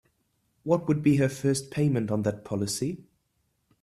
What 0.63 0.87
would 0.87 1.03
be 1.03 1.17
her 1.17 1.29
first 1.29 1.69
payment 1.69 2.09
on 2.09 2.23
that 2.23 2.43
policy? 2.43 3.03